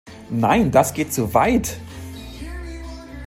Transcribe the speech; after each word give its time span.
Nein, 0.31 0.71
das 0.71 0.95
geht 0.95 1.13
zu 1.13 1.31
weit! 1.35 1.77